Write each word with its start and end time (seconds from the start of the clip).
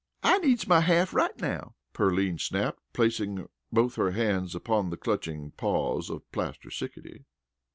"I 0.23 0.39
needs 0.39 0.67
my 0.67 0.79
half 0.79 1.13
right 1.13 1.39
now," 1.39 1.75
Pearline 1.93 2.39
snapped, 2.39 2.79
placing 2.91 3.47
both 3.71 3.97
her 3.97 4.09
hands 4.13 4.55
upon 4.55 4.89
the 4.89 4.97
clutching 4.97 5.51
paws 5.51 6.09
of 6.09 6.23
Plaster 6.31 6.71
Sickety. 6.71 7.25